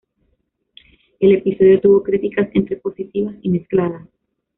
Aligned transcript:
El 1.19 1.31
episodio 1.33 1.79
tuvo 1.79 2.01
críticas 2.01 2.49
entre 2.55 2.77
positivas 2.77 3.35
y 3.43 3.49
mezcladas. 3.51 4.07